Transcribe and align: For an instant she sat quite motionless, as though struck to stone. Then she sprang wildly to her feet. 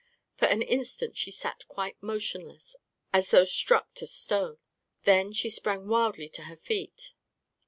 For 0.35 0.47
an 0.47 0.63
instant 0.63 1.15
she 1.15 1.29
sat 1.29 1.67
quite 1.67 2.01
motionless, 2.01 2.75
as 3.13 3.29
though 3.29 3.43
struck 3.43 3.93
to 3.93 4.07
stone. 4.07 4.57
Then 5.03 5.31
she 5.31 5.47
sprang 5.51 5.87
wildly 5.87 6.27
to 6.29 6.41
her 6.45 6.57
feet. 6.57 7.11